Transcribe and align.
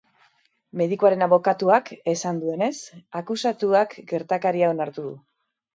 Medikuaren 0.81 1.25
abokatuak 1.25 1.93
esan 2.15 2.41
duenez, 2.47 2.73
akusatuak 3.21 3.95
gertakaria 4.15 4.77
onartu 4.77 5.07
du. 5.11 5.19